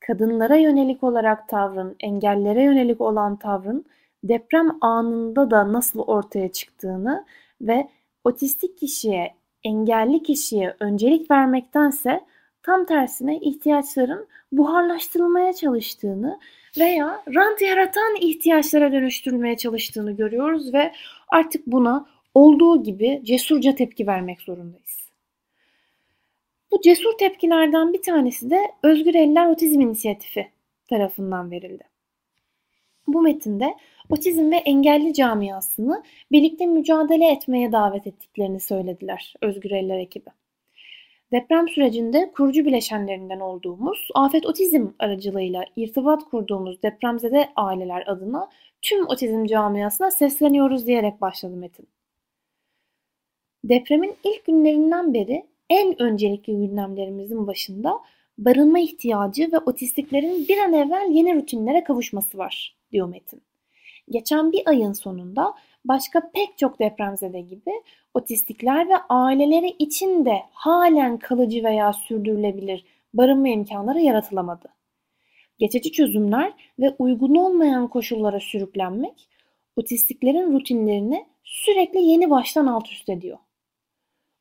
Kadınlara 0.00 0.56
yönelik 0.56 1.04
olarak 1.04 1.48
tavrın, 1.48 1.96
engellere 2.00 2.62
yönelik 2.62 3.00
olan 3.00 3.36
tavrın 3.36 3.84
deprem 4.24 4.68
anında 4.80 5.50
da 5.50 5.72
nasıl 5.72 5.98
ortaya 5.98 6.52
çıktığını 6.52 7.24
ve 7.60 7.88
otistik 8.24 8.78
kişiye, 8.78 9.34
engelli 9.64 10.22
kişiye 10.22 10.76
öncelik 10.80 11.30
vermektense 11.30 12.20
tam 12.62 12.84
tersine 12.84 13.38
ihtiyaçların 13.38 14.26
buharlaştırılmaya 14.52 15.52
çalıştığını 15.52 16.38
veya 16.78 17.22
rant 17.34 17.62
yaratan 17.62 18.16
ihtiyaçlara 18.20 18.92
dönüştürülmeye 18.92 19.56
çalıştığını 19.56 20.12
görüyoruz 20.16 20.74
ve 20.74 20.92
artık 21.28 21.66
buna 21.66 22.06
olduğu 22.34 22.82
gibi 22.82 23.20
cesurca 23.24 23.74
tepki 23.74 24.06
vermek 24.06 24.40
zorundayız. 24.40 25.02
Bu 26.70 26.80
cesur 26.80 27.18
tepkilerden 27.18 27.92
bir 27.92 28.02
tanesi 28.02 28.50
de 28.50 28.58
Özgür 28.82 29.14
Eller 29.14 29.46
Otizm 29.46 29.80
İnisiyatifi 29.80 30.50
tarafından 30.88 31.50
verildi. 31.50 31.84
Bu 33.06 33.22
metinde 33.22 33.74
otizm 34.10 34.50
ve 34.50 34.56
engelli 34.56 35.14
camiasını 35.14 36.02
birlikte 36.32 36.66
mücadele 36.66 37.32
etmeye 37.32 37.72
davet 37.72 38.06
ettiklerini 38.06 38.60
söylediler 38.60 39.34
Özgür 39.42 39.70
Eller 39.70 39.98
ekibi. 39.98 40.30
Deprem 41.32 41.68
sürecinde 41.68 42.32
kurucu 42.32 42.64
bileşenlerinden 42.64 43.40
olduğumuz 43.40 44.08
Afet 44.14 44.46
Otizm 44.46 44.86
aracılığıyla 44.98 45.64
irtibat 45.76 46.24
kurduğumuz 46.24 46.82
depremzede 46.82 47.48
aileler 47.56 48.06
adına 48.06 48.48
tüm 48.82 49.06
otizm 49.08 49.44
camiasına 49.44 50.10
sesleniyoruz 50.10 50.86
diyerek 50.86 51.20
başladı 51.20 51.56
Metin. 51.56 51.88
Depremin 53.64 54.14
ilk 54.24 54.44
günlerinden 54.44 55.14
beri 55.14 55.46
en 55.70 56.02
öncelikli 56.02 56.52
gündemlerimizin 56.52 57.46
başında 57.46 58.00
barınma 58.38 58.78
ihtiyacı 58.78 59.52
ve 59.52 59.58
otistiklerin 59.58 60.48
bir 60.48 60.58
an 60.58 60.72
evvel 60.72 61.08
yeni 61.10 61.34
rutinlere 61.34 61.84
kavuşması 61.84 62.38
var, 62.38 62.76
diyor 62.92 63.08
Metin. 63.08 63.42
Geçen 64.10 64.52
bir 64.52 64.62
ayın 64.66 64.92
sonunda 64.92 65.54
başka 65.84 66.30
pek 66.34 66.58
çok 66.58 66.78
depremzede 66.78 67.40
gibi 67.40 67.72
otistikler 68.14 68.88
ve 68.88 68.96
aileleri 69.08 69.68
için 69.68 70.24
de 70.24 70.42
halen 70.52 71.18
kalıcı 71.18 71.64
veya 71.64 71.92
sürdürülebilir 71.92 72.84
barınma 73.14 73.48
imkanları 73.48 74.00
yaratılamadı. 74.00 74.68
Geçici 75.58 75.92
çözümler 75.92 76.52
ve 76.78 76.96
uygun 76.98 77.34
olmayan 77.34 77.88
koşullara 77.88 78.40
sürüklenmek 78.40 79.28
otistiklerin 79.76 80.52
rutinlerini 80.52 81.26
sürekli 81.44 82.02
yeni 82.02 82.30
baştan 82.30 82.66
alt 82.66 82.88
üst 82.88 83.08
ediyor. 83.08 83.38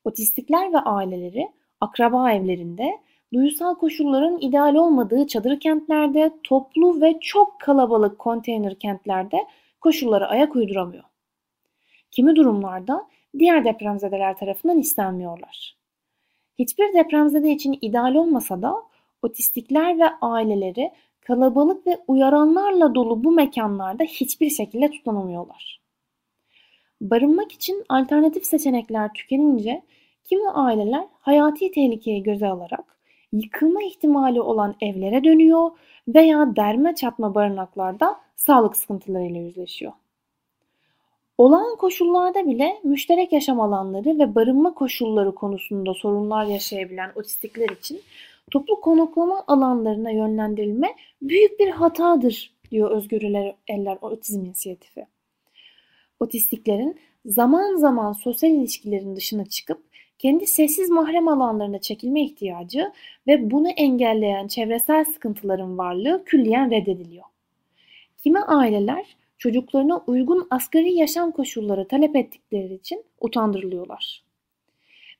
Otistikler 0.03 0.73
ve 0.73 0.77
aileleri 0.77 1.51
akraba 1.79 2.31
evlerinde, 2.31 2.99
duyusal 3.33 3.75
koşulların 3.75 4.41
ideal 4.41 4.75
olmadığı 4.75 5.27
çadır 5.27 5.59
kentlerde, 5.59 6.31
toplu 6.43 7.01
ve 7.01 7.19
çok 7.21 7.59
kalabalık 7.59 8.19
konteyner 8.19 8.79
kentlerde 8.79 9.37
koşullara 9.81 10.27
ayak 10.27 10.55
uyduramıyor. 10.55 11.10
Kimi 12.11 12.35
durumlarda 12.35 13.07
diğer 13.39 13.65
depremzedeler 13.65 14.37
tarafından 14.37 14.79
istenmiyorlar. 14.79 15.77
Hiçbir 16.59 16.93
depremzede 16.93 17.51
için 17.51 17.77
ideal 17.81 18.15
olmasa 18.15 18.61
da 18.61 18.75
otistikler 19.21 19.99
ve 19.99 20.05
aileleri 20.21 20.91
kalabalık 21.21 21.87
ve 21.87 21.97
uyaranlarla 22.07 22.95
dolu 22.95 23.23
bu 23.23 23.31
mekanlarda 23.31 24.03
hiçbir 24.03 24.49
şekilde 24.49 24.91
tutunamıyorlar. 24.91 25.81
Barınmak 27.01 27.51
için 27.51 27.83
alternatif 27.89 28.45
seçenekler 28.45 29.13
tükenince 29.13 29.81
kimi 30.23 30.49
aileler 30.49 31.07
hayati 31.19 31.71
tehlikeyi 31.71 32.23
göze 32.23 32.47
alarak 32.47 32.99
yıkılma 33.31 33.83
ihtimali 33.83 34.41
olan 34.41 34.75
evlere 34.81 35.23
dönüyor 35.23 35.71
veya 36.07 36.55
derme 36.55 36.95
çatma 36.95 37.35
barınaklarda 37.35 38.19
sağlık 38.35 38.75
sıkıntılarıyla 38.77 39.41
yüzleşiyor. 39.41 39.91
Olağan 41.41 41.75
koşullarda 41.75 42.47
bile 42.47 42.79
müşterek 42.83 43.33
yaşam 43.33 43.59
alanları 43.59 44.19
ve 44.19 44.35
barınma 44.35 44.73
koşulları 44.73 45.35
konusunda 45.35 45.93
sorunlar 45.93 46.45
yaşayabilen 46.45 47.11
otistikler 47.15 47.69
için 47.69 48.01
toplu 48.51 48.81
konaklama 48.81 49.43
alanlarına 49.47 50.11
yönlendirilme 50.11 50.95
büyük 51.21 51.59
bir 51.59 51.69
hatadır 51.69 52.53
diyor 52.71 52.91
Özgür 52.91 53.21
Eller 53.67 53.97
Otizm 54.01 54.45
İnisiyatifi. 54.45 55.05
Otistiklerin 56.19 56.99
zaman 57.25 57.75
zaman 57.75 58.13
sosyal 58.13 58.51
ilişkilerin 58.51 59.15
dışına 59.15 59.45
çıkıp 59.45 59.83
kendi 60.19 60.47
sessiz 60.47 60.89
mahrem 60.89 61.27
alanlarına 61.27 61.79
çekilme 61.79 62.23
ihtiyacı 62.23 62.91
ve 63.27 63.51
bunu 63.51 63.69
engelleyen 63.69 64.47
çevresel 64.47 65.05
sıkıntıların 65.05 65.77
varlığı 65.77 66.23
külliyen 66.25 66.71
reddediliyor. 66.71 67.25
Kimi 68.17 68.39
aileler 68.39 69.20
çocuklarına 69.41 70.03
uygun 70.07 70.47
asgari 70.49 70.93
yaşam 70.93 71.31
koşulları 71.31 71.87
talep 71.87 72.15
ettikleri 72.15 72.73
için 72.73 73.03
utandırılıyorlar. 73.19 74.23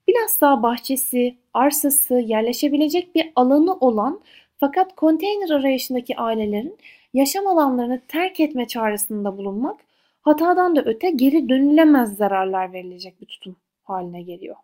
Bilhassa 0.08 0.64
bahçesi, 0.64 1.38
arsası, 1.54 2.14
yerleşebilecek 2.14 3.16
bir 3.16 3.32
alanı 3.36 3.74
olan 3.74 4.22
fakat 4.58 4.96
konteyner 4.96 5.50
arayışındaki 5.50 6.18
ailelerin 6.18 6.78
yaşam 7.14 7.48
alanlarını 7.48 8.02
terk 8.08 8.40
etme 8.40 8.68
çağrısında 8.68 9.38
bulunmak 9.38 9.80
hatadan 10.22 10.76
da 10.76 10.84
öte 10.86 11.10
geri 11.10 11.50
dönülemez 11.50 12.18
zararlar 12.18 12.74
verilecek 12.74 13.22
bir 13.22 13.26
tutum 13.26 13.56
haline 13.84 14.22
geliyor. 14.22 14.56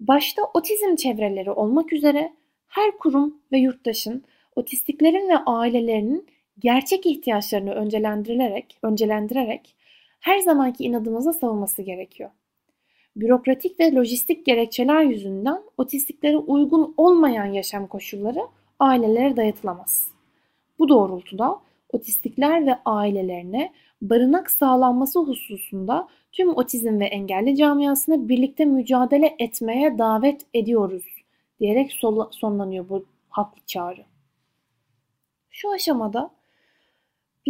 Başta 0.00 0.42
otizm 0.54 0.96
çevreleri 0.96 1.50
olmak 1.50 1.92
üzere 1.92 2.32
her 2.68 2.98
kurum 2.98 3.38
ve 3.52 3.58
yurttaşın 3.58 4.24
otistiklerin 4.56 5.28
ve 5.28 5.36
ailelerinin 5.36 6.26
gerçek 6.60 7.06
ihtiyaçlarını 7.06 7.70
öncelendirilerek, 7.70 8.78
öncelendirerek 8.82 9.74
her 10.20 10.38
zamanki 10.38 10.84
inadımıza 10.84 11.32
savunması 11.32 11.82
gerekiyor. 11.82 12.30
Bürokratik 13.16 13.80
ve 13.80 13.94
lojistik 13.94 14.46
gerekçeler 14.46 15.02
yüzünden 15.02 15.62
otistiklere 15.78 16.36
uygun 16.36 16.94
olmayan 16.96 17.44
yaşam 17.44 17.86
koşulları 17.86 18.40
ailelere 18.78 19.36
dayatılamaz. 19.36 20.08
Bu 20.78 20.88
doğrultuda 20.88 21.60
otistikler 21.92 22.66
ve 22.66 22.78
ailelerine 22.84 23.72
barınak 24.02 24.50
sağlanması 24.50 25.20
hususunda 25.20 26.08
tüm 26.32 26.56
otizm 26.56 27.00
ve 27.00 27.04
engelli 27.04 27.56
camiasını 27.56 28.28
birlikte 28.28 28.64
mücadele 28.64 29.36
etmeye 29.38 29.98
davet 29.98 30.46
ediyoruz 30.54 31.04
diyerek 31.60 31.92
sonlanıyor 32.30 32.88
bu 32.88 33.06
haklı 33.28 33.60
çağrı. 33.66 34.04
Şu 35.50 35.72
aşamada 35.72 36.30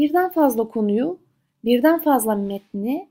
birden 0.00 0.30
fazla 0.30 0.68
konuyu, 0.68 1.18
birden 1.64 1.98
fazla 1.98 2.34
metni 2.34 3.08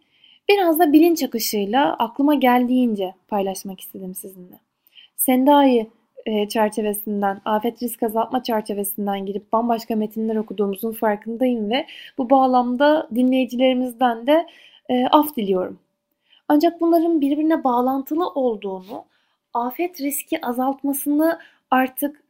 biraz 0.50 0.80
da 0.80 0.94
bilinç 0.94 1.24
akışıyla 1.24 1.94
aklıma 1.94 2.36
geldiğince 2.36 3.14
paylaşmak 3.28 3.80
istedim 3.80 4.16
sizinle. 4.16 4.60
Sendai 5.16 5.90
e, 6.26 6.50
çerçevesinden, 6.50 7.42
afet 7.46 7.84
risk 7.84 8.04
azaltma 8.04 8.44
çerçevesinden 8.44 9.26
girip 9.26 9.54
bambaşka 9.54 9.96
metinler 9.96 10.36
okuduğumuzun 10.36 10.92
farkındayım 10.92 11.70
ve 11.70 11.86
bu 12.18 12.30
bağlamda 12.30 13.08
dinleyicilerimizden 13.16 14.28
de 14.28 14.48
e, 14.90 15.06
af 15.06 15.36
diliyorum. 15.36 15.80
Ancak 16.48 16.82
bunların 16.82 17.22
birbirine 17.22 17.64
bağlantılı 17.64 18.30
olduğunu, 18.30 19.06
afet 19.54 20.02
riski 20.02 20.46
azaltmasını 20.46 21.40
artık 21.72 22.24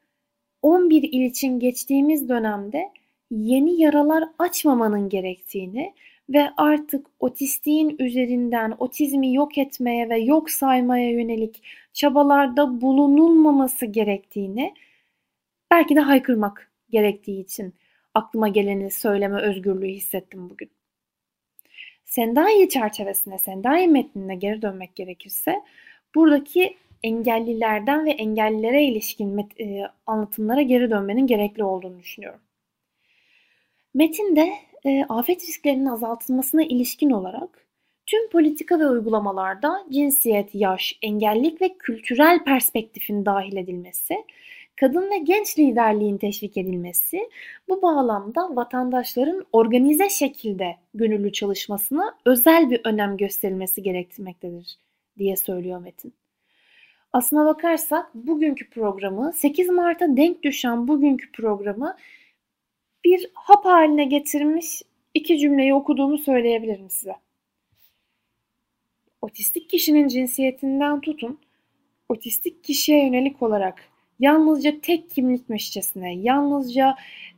11 0.62 1.04
il 1.04 1.26
için 1.26 1.60
geçtiğimiz 1.60 2.30
dönemde 2.30 2.92
yeni 3.32 3.82
yaralar 3.82 4.24
açmamanın 4.40 5.10
gerektiğini 5.10 5.94
ve 6.30 6.50
artık 6.58 7.08
otistiğin 7.20 7.96
üzerinden 8.00 8.76
otizmi 8.80 9.34
yok 9.34 9.58
etmeye 9.58 10.10
ve 10.10 10.18
yok 10.20 10.50
saymaya 10.50 11.12
yönelik 11.12 11.64
çabalarda 11.94 12.82
bulunulmaması 12.82 13.86
gerektiğini 13.86 14.74
belki 15.72 15.96
de 15.96 16.00
haykırmak 16.00 16.72
gerektiği 16.90 17.42
için 17.42 17.74
aklıma 18.14 18.48
geleni 18.48 18.92
söyleme 18.92 19.42
özgürlüğü 19.42 19.88
hissettim 19.88 20.50
bugün. 20.50 20.72
Sendai 22.06 22.70
çerçevesine, 22.70 23.38
Sendai 23.38 23.88
metnine 23.88 24.36
geri 24.36 24.62
dönmek 24.62 24.96
gerekirse 24.96 25.62
buradaki 26.16 26.78
engellilerden 27.04 28.06
ve 28.06 28.12
engellilere 28.12 28.84
ilişkin 28.84 29.38
met- 29.38 29.62
e, 29.64 29.92
anlatımlara 30.08 30.62
geri 30.62 30.90
dönmenin 30.92 31.28
gerekli 31.28 31.64
olduğunu 31.64 32.00
düşünüyorum. 32.00 32.40
Metinde 33.94 34.54
e, 34.86 35.04
afet 35.10 35.42
risklerinin 35.42 35.86
azaltılmasına 35.86 36.64
ilişkin 36.64 37.10
olarak 37.10 37.66
tüm 38.06 38.30
politika 38.30 38.80
ve 38.80 38.88
uygulamalarda 38.88 39.86
cinsiyet, 39.92 40.56
yaş, 40.56 41.00
engellik 41.02 41.62
ve 41.62 41.78
kültürel 41.78 42.44
perspektifin 42.44 43.26
dahil 43.26 43.58
edilmesi, 43.58 44.26
kadın 44.80 45.12
ve 45.12 45.18
genç 45.18 45.60
liderliğin 45.60 46.18
teşvik 46.18 46.58
edilmesi, 46.58 47.30
bu 47.70 47.82
bağlamda 47.82 48.56
vatandaşların 48.56 49.46
organize 49.52 50.10
şekilde 50.10 50.76
gönüllü 50.94 51.32
çalışmasına 51.32 52.18
özel 52.26 52.70
bir 52.70 52.82
önem 52.84 53.18
gösterilmesi 53.18 53.84
gerektirmektedir 53.84 54.78
diye 55.18 55.36
söylüyor 55.36 55.82
Metin. 55.82 56.14
Aslına 57.14 57.46
bakarsak 57.46 58.16
bugünkü 58.16 58.70
programı 58.70 59.34
8 59.34 59.70
Mart'a 59.70 60.18
denk 60.18 60.44
düşen 60.44 60.88
bugünkü 60.88 61.32
programı 61.32 61.96
bir 63.04 63.30
hap 63.34 63.66
haline 63.66 64.06
getirmiş 64.06 64.82
iki 65.14 65.40
cümleyi 65.40 65.74
okuduğumu 65.74 66.18
söyleyebilirim 66.18 66.90
size. 66.90 67.16
Otistik 69.22 69.70
kişinin 69.70 70.08
cinsiyetinden 70.08 71.02
tutun, 71.02 71.40
otistik 72.10 72.64
kişiye 72.64 73.06
yönelik 73.06 73.42
olarak 73.42 73.90
yalnızca 74.20 74.82
tek 74.82 75.10
kimlikmişçesine, 75.10 76.16
yalnızca 76.16 76.96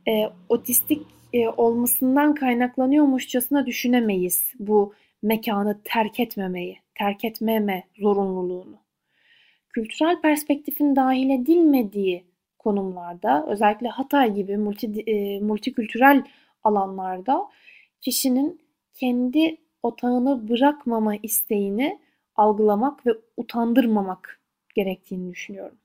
e, 0.08 0.24
otistik 0.48 1.06
e, 1.32 1.48
olmasından 1.48 2.34
kaynaklanıyormuşçasına 2.34 3.66
düşünemeyiz 3.66 4.52
bu 4.58 4.94
mekanı 5.22 5.80
terk 5.84 6.20
etmemeyi, 6.20 6.78
terk 6.94 7.24
etmeme 7.24 7.84
zorunluluğunu. 7.98 8.76
Kültürel 9.68 10.20
perspektifin 10.20 10.96
dahil 10.96 11.30
edilmediği 11.30 12.24
konumlarda 12.62 13.46
özellikle 13.48 13.88
Hatay 13.88 14.34
gibi 14.34 14.56
multi, 14.56 15.00
e, 15.06 15.40
multikültürel 15.40 16.24
alanlarda 16.64 17.48
kişinin 18.00 18.60
kendi 18.94 19.56
otağını 19.82 20.48
bırakmama 20.48 21.16
isteğini 21.16 21.98
algılamak 22.36 23.06
ve 23.06 23.10
utandırmamak 23.36 24.40
gerektiğini 24.74 25.30
düşünüyorum. 25.30 25.78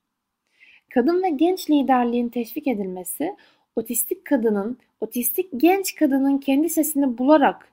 Kadın 0.94 1.24
ve 1.24 1.30
genç 1.30 1.70
liderliğin 1.70 2.30
teşvik 2.30 2.68
edilmesi, 2.68 3.36
otistik 3.76 4.26
kadının, 4.26 4.78
otistik 5.02 5.50
genç 5.58 5.96
kadının 5.96 6.38
kendi 6.38 6.70
sesini 6.70 7.18
bularak 7.18 7.72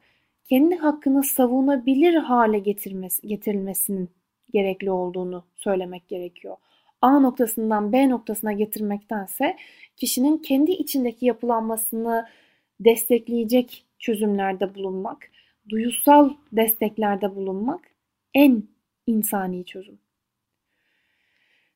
kendi 0.48 0.76
hakkını 0.76 1.22
savunabilir 1.22 2.14
hale 2.14 2.58
getirmesi, 2.58 3.28
getirilmesinin 3.28 4.10
gerekli 4.52 4.90
olduğunu 4.90 5.44
söylemek 5.56 6.08
gerekiyor. 6.08 6.56
A 7.04 7.20
noktasından 7.20 7.92
B 7.92 8.08
noktasına 8.08 8.52
getirmektense 8.52 9.56
kişinin 9.96 10.38
kendi 10.38 10.70
içindeki 10.72 11.26
yapılanmasını 11.26 12.26
destekleyecek 12.80 13.84
çözümlerde 13.98 14.74
bulunmak, 14.74 15.30
duyusal 15.68 16.30
desteklerde 16.52 17.36
bulunmak 17.36 17.80
en 18.34 18.62
insani 19.06 19.64
çözüm. 19.64 19.98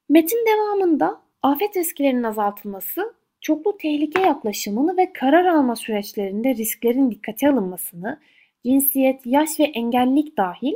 Metin 0.09 0.47
devamında 0.47 1.21
afet 1.43 1.77
risklerinin 1.77 2.23
azaltılması, 2.23 3.15
çoklu 3.41 3.77
tehlike 3.77 4.21
yaklaşımını 4.21 4.97
ve 4.97 5.13
karar 5.13 5.45
alma 5.45 5.77
süreçlerinde 5.77 6.55
risklerin 6.55 7.11
dikkate 7.11 7.49
alınmasını, 7.49 8.21
cinsiyet, 8.65 9.27
yaş 9.27 9.61
ve 9.61 9.65
engellilik 9.65 10.37
dahil 10.37 10.75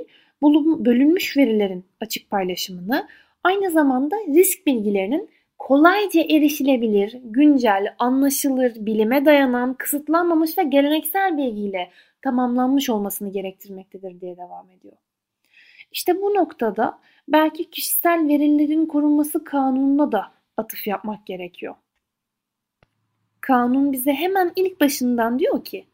bölünmüş 0.84 1.36
verilerin 1.36 1.84
açık 2.00 2.30
paylaşımını, 2.30 3.08
aynı 3.42 3.70
zamanda 3.70 4.16
risk 4.16 4.66
bilgilerinin 4.66 5.30
kolayca 5.58 6.20
erişilebilir, 6.20 7.18
güncel, 7.24 7.94
anlaşılır, 7.98 8.74
bilime 8.76 9.24
dayanan, 9.24 9.74
kısıtlanmamış 9.74 10.58
ve 10.58 10.62
geleneksel 10.62 11.38
bilgiyle 11.38 11.90
tamamlanmış 12.22 12.90
olmasını 12.90 13.32
gerektirmektedir 13.32 14.20
diye 14.20 14.36
devam 14.36 14.70
ediyor. 14.70 14.96
İşte 15.92 16.22
bu 16.22 16.34
noktada 16.34 16.98
belki 17.28 17.70
kişisel 17.70 18.28
verilerin 18.28 18.86
korunması 18.86 19.44
kanununa 19.44 20.12
da 20.12 20.32
atıf 20.56 20.86
yapmak 20.86 21.26
gerekiyor. 21.26 21.74
Kanun 23.40 23.92
bize 23.92 24.12
hemen 24.12 24.52
ilk 24.56 24.80
başından 24.80 25.38
diyor 25.38 25.64
ki, 25.64 25.86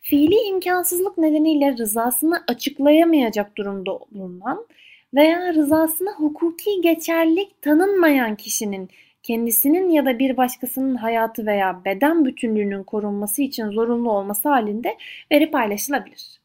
fiili 0.00 0.34
imkansızlık 0.34 1.18
nedeniyle 1.18 1.76
rızasını 1.76 2.44
açıklayamayacak 2.48 3.56
durumda 3.56 3.98
bulunan 4.10 4.66
veya 5.14 5.54
rızasına 5.54 6.10
hukuki 6.10 6.80
geçerlilik 6.80 7.62
tanınmayan 7.62 8.36
kişinin 8.36 8.88
kendisinin 9.22 9.88
ya 9.88 10.06
da 10.06 10.18
bir 10.18 10.36
başkasının 10.36 10.94
hayatı 10.94 11.46
veya 11.46 11.84
beden 11.84 12.24
bütünlüğünün 12.24 12.84
korunması 12.84 13.42
için 13.42 13.70
zorunlu 13.70 14.10
olması 14.10 14.48
halinde 14.48 14.96
veri 15.32 15.50
paylaşılabilir. 15.50 16.40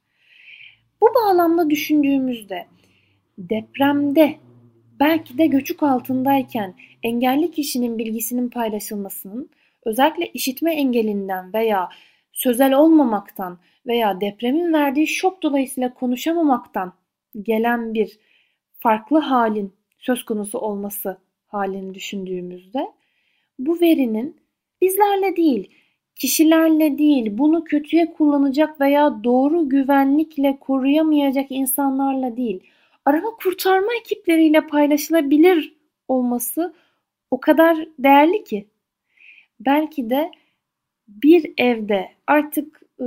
Bu 1.02 1.08
bağlamda 1.15 1.69
düşündüğümüzde 1.69 2.65
depremde 3.38 4.36
belki 4.99 5.38
de 5.38 5.45
göçük 5.45 5.84
altındayken 5.84 6.76
engelli 7.04 7.52
kişinin 7.52 7.97
bilgisinin 7.97 8.49
paylaşılmasının 8.49 9.49
özellikle 9.86 10.28
işitme 10.28 10.76
engelinden 10.76 11.54
veya 11.54 11.89
sözel 12.32 12.73
olmamaktan 12.73 13.60
veya 13.88 14.21
depremin 14.21 14.73
verdiği 14.73 15.08
şok 15.08 15.43
dolayısıyla 15.43 15.93
konuşamamaktan 15.93 16.93
gelen 17.41 17.93
bir 17.93 18.19
farklı 18.84 19.19
halin 19.19 19.74
söz 20.00 20.26
konusu 20.26 20.60
olması 20.60 21.17
halini 21.48 21.93
düşündüğümüzde 21.93 22.88
bu 23.60 23.82
verinin 23.82 24.38
bizlerle 24.82 25.36
değil, 25.36 25.69
kişilerle 26.15 26.98
değil, 26.98 27.38
bunu 27.38 27.63
kötüye 27.63 28.13
kullanacak 28.13 28.82
veya 28.82 29.24
doğru 29.24 29.69
güvenlikle 29.69 30.58
koruyamayacak 30.60 31.52
insanlarla 31.52 32.38
değil, 32.38 32.63
arama 33.06 33.30
kurtarma 33.43 33.93
ekipleriyle 34.02 34.67
paylaşılabilir 34.67 35.76
olması 36.08 36.74
o 37.32 37.39
kadar 37.39 37.88
değerli 38.00 38.43
ki. 38.43 38.67
Belki 39.60 40.10
de 40.10 40.32
bir 41.08 41.54
evde 41.58 42.10
artık 42.28 42.82
e, 43.00 43.06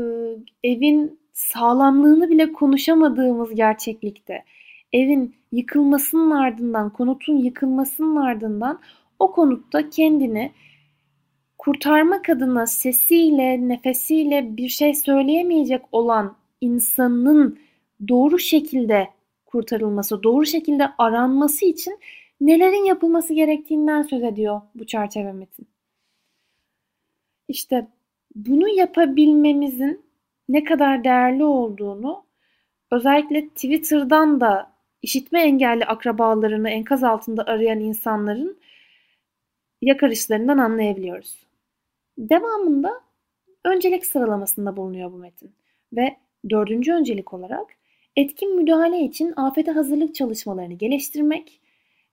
evin 0.65 1.21
sağlamlığını 1.33 2.31
bile 2.31 2.53
konuşamadığımız 2.53 3.55
gerçeklikte 3.55 4.45
evin 4.97 5.35
yıkılmasının 5.53 6.31
ardından, 6.31 6.91
konutun 6.93 7.37
yıkılmasının 7.37 8.17
ardından 8.17 8.81
o 9.19 9.33
konutta 9.33 9.91
kendini 9.91 10.53
kurtarmak 11.59 12.29
adına 12.29 12.67
sesiyle, 12.67 13.69
nefesiyle 13.69 14.57
bir 14.57 14.69
şey 14.69 14.95
söyleyemeyecek 14.95 15.83
olan 15.93 16.37
insanın 16.61 17.59
doğru 18.09 18.39
şekilde 18.39 19.09
kurtarılması, 19.47 20.23
doğru 20.23 20.47
şekilde 20.47 20.89
aranması 20.99 21.67
için 21.67 21.99
nelerin 22.41 22.85
yapılması 22.85 23.35
gerektiğinden 23.35 24.03
söz 24.03 24.23
ediyor 24.23 24.61
bu 24.75 24.87
çerçeve 24.87 25.33
metin. 25.33 25.69
İşte 27.49 27.87
bunu 28.35 28.69
yapabilmemizin 28.69 30.07
ne 30.49 30.65
kadar 30.65 31.05
değerli 31.05 31.45
olduğunu 31.45 32.25
özellikle 32.91 33.49
Twitter'dan 33.49 34.41
da 34.41 34.76
işitme 35.03 35.43
engelli 35.43 35.85
akrabalarını 35.85 36.71
enkaz 36.71 37.05
altında 37.05 37.45
arayan 37.47 37.81
insanların 37.81 38.59
yakarışlarından 39.83 40.59
anlayabiliyoruz. 40.59 41.47
Devamında 42.19 43.01
öncelik 43.65 44.07
sıralamasında 44.07 44.77
bulunuyor 44.77 45.13
bu 45.13 45.17
metin 45.17 45.55
ve 45.93 46.17
dördüncü 46.51 46.93
öncelik 46.93 47.33
olarak 47.35 47.67
etkin 48.17 48.57
müdahale 48.57 49.01
için 49.01 49.33
afete 49.37 49.71
hazırlık 49.71 50.15
çalışmalarını 50.15 50.75
geliştirmek 50.75 51.61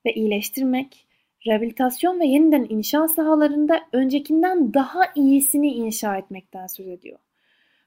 ve 0.05 0.13
iyileştirmek, 0.13 1.07
rehabilitasyon 1.47 2.19
ve 2.19 2.25
yeniden 2.25 2.65
inşa 2.69 3.07
sahalarında 3.07 3.81
öncekinden 3.91 4.73
daha 4.73 5.01
iyisini 5.15 5.73
inşa 5.73 6.17
etmekten 6.17 6.67
söz 6.67 6.87
ediyor. 6.87 7.19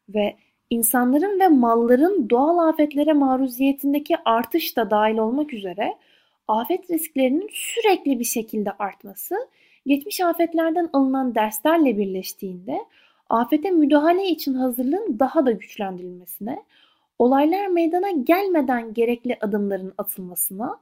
Ve 0.09 0.37
insanların 0.71 1.41
ve 1.41 1.49
malların 1.49 2.31
doğal 2.31 2.69
afetlere 2.69 3.13
maruziyetindeki 3.13 4.17
artış 4.25 4.77
da 4.77 4.91
dahil 4.91 5.19
olmak 5.19 5.53
üzere 5.53 5.97
afet 6.49 6.91
risklerinin 6.91 7.49
sürekli 7.53 8.19
bir 8.19 8.25
şekilde 8.25 8.73
artması, 8.73 9.35
geçmiş 9.87 10.21
afetlerden 10.21 10.91
alınan 10.93 11.35
derslerle 11.35 11.99
birleştiğinde 11.99 12.79
afete 13.29 13.71
müdahale 13.71 14.29
için 14.29 14.55
hazırlığın 14.55 15.19
daha 15.19 15.47
da 15.47 15.51
güçlendirilmesine, 15.51 16.63
olaylar 17.19 17.67
meydana 17.67 18.11
gelmeden 18.11 18.95
gerekli 18.95 19.39
adımların 19.41 19.95
atılmasına, 19.99 20.81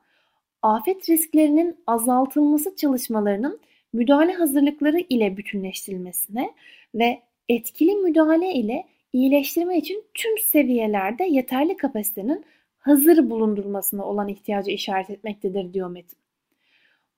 afet 0.62 1.08
risklerinin 1.08 1.76
azaltılması 1.86 2.76
çalışmalarının 2.76 3.60
müdahale 3.92 4.32
hazırlıkları 4.32 4.98
ile 4.98 5.36
bütünleştirilmesine 5.36 6.50
ve 6.94 7.22
etkili 7.48 7.94
müdahale 7.94 8.52
ile 8.52 8.84
iyileştirme 9.14 9.78
için 9.78 10.04
tüm 10.14 10.38
seviyelerde 10.38 11.24
yeterli 11.24 11.76
kapasitenin 11.76 12.44
hazır 12.78 13.30
bulundurulmasına 13.30 14.04
olan 14.04 14.28
ihtiyacı 14.28 14.70
işaret 14.70 15.10
etmektedir 15.10 15.74
diyor 15.74 15.90
Metin. 15.90 16.18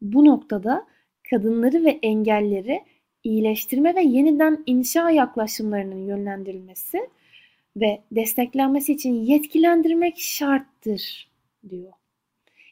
Bu 0.01 0.25
noktada 0.25 0.87
kadınları 1.31 1.85
ve 1.85 1.99
engelleri 2.03 2.85
iyileştirme 3.25 3.95
ve 3.95 4.03
yeniden 4.03 4.63
inşa 4.67 5.11
yaklaşımlarının 5.11 6.07
yönlendirilmesi 6.07 7.11
ve 7.77 8.03
desteklenmesi 8.13 8.93
için 8.93 9.13
yetkilendirmek 9.13 10.19
şarttır 10.19 11.31
diyor. 11.69 11.93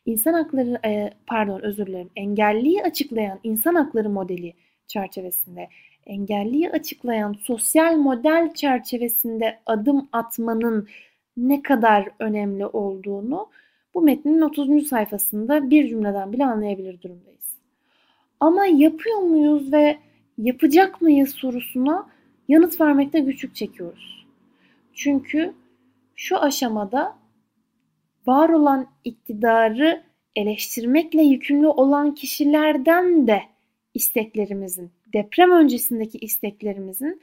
İnsan 0.07 0.33
hakları 0.33 0.81
e, 0.87 1.11
pardon 1.27 1.61
özür 1.61 1.87
dilerim 1.87 2.11
engelliyi 2.17 2.83
açıklayan 2.83 3.41
insan 3.43 3.75
hakları 3.75 4.11
modeli 4.11 4.55
çerçevesinde 4.87 5.69
engelliyi 6.07 6.71
açıklayan 6.71 7.33
sosyal 7.33 7.97
model 7.97 8.55
çerçevesinde 8.55 9.59
adım 9.67 10.09
atmanın 10.13 10.89
ne 11.37 11.63
kadar 11.63 12.09
önemli 12.19 12.67
olduğunu 12.67 13.49
bu 13.95 14.03
metnin 14.03 14.41
30. 14.41 14.89
sayfasında 14.89 15.71
bir 15.71 15.89
cümleden 15.89 16.33
bile 16.33 16.47
anlayabilir 16.47 17.03
durumdayız. 17.03 17.55
Ama 18.41 18.67
yapıyor 18.67 19.19
muyuz 19.19 19.73
ve 19.73 19.99
yapacak 20.39 21.03
mıyız 21.03 21.31
sorusuna 21.31 22.07
yanıt 22.49 22.81
vermekte 22.81 23.21
güçlük 23.21 23.55
çekiyoruz. 23.55 24.27
Çünkü 24.95 25.55
şu 26.17 26.39
aşamada 26.39 27.17
var 28.27 28.49
olan 28.49 28.87
iktidarı 29.05 30.03
eleştirmekle 30.37 31.23
yükümlü 31.23 31.67
olan 31.67 32.15
kişilerden 32.15 33.27
de 33.27 33.43
isteklerimizin, 33.95 34.91
deprem 35.15 35.53
öncesindeki 35.53 36.19
isteklerimizin 36.19 37.21